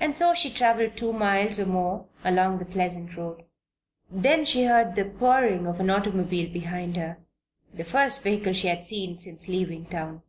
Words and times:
And 0.00 0.16
so 0.16 0.34
she 0.34 0.50
traveled 0.50 0.96
two 0.96 1.12
miles, 1.12 1.60
or 1.60 1.66
more, 1.66 2.08
along 2.24 2.58
the 2.58 2.64
pleasant 2.64 3.16
road. 3.16 3.44
Then 4.10 4.44
she 4.44 4.64
heard 4.64 4.96
the 4.96 5.04
purring 5.04 5.68
of 5.68 5.78
an 5.78 5.88
automobile 5.88 6.52
behind 6.52 6.96
her 6.96 7.16
the 7.72 7.84
first 7.84 8.24
vehicle 8.24 8.46
that 8.52 8.56
she 8.58 8.66
had 8.66 8.84
seen 8.84 9.16
since 9.16 9.46
leaving 9.48 9.86
town. 9.86 10.22